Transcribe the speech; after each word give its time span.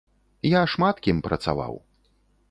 Я 0.51 0.61
шмат 0.73 1.01
кім 1.07 1.19
працаваў. 1.27 1.77